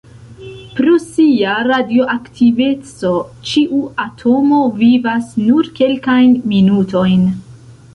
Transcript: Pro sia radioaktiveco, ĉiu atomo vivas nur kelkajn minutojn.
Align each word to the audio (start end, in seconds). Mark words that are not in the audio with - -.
Pro 0.77 0.93
sia 1.03 1.57
radioaktiveco, 1.67 3.13
ĉiu 3.51 3.85
atomo 4.07 4.65
vivas 4.83 5.33
nur 5.47 5.75
kelkajn 5.81 6.39
minutojn. 6.55 7.35